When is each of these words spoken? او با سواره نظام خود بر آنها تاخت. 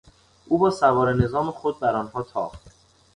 او 0.47 0.57
با 0.57 0.69
سواره 0.69 1.13
نظام 1.13 1.51
خود 1.51 1.79
بر 1.79 1.95
آنها 1.95 2.23
تاخت. 2.23 2.61